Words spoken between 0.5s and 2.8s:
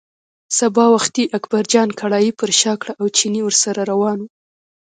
سبا وختي اکبرجان کړایی پر شا